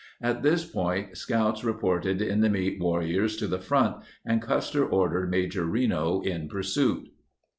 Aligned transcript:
At 0.19 0.41
this 0.41 0.65
point 0.65 1.15
scouts 1.15 1.63
reported 1.63 2.23
enemy 2.23 2.75
warriors 2.81 3.37
to 3.37 3.45
the 3.45 3.59
front, 3.59 3.97
and 4.25 4.41
Custer 4.41 4.83
ordered 4.83 5.29
Major 5.29 5.63
Reno 5.65 6.21
in 6.21 6.49
pursuit. 6.49 7.09